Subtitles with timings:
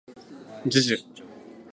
[0.65, 0.97] じゅじゅ